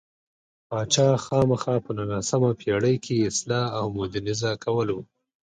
[0.67, 4.97] پاچا خاما په نولسمه پېړۍ کې اصلاح او مودرنیزه کول و.